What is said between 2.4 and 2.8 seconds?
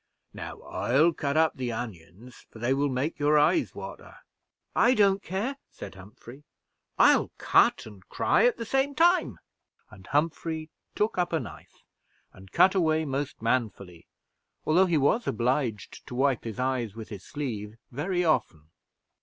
for they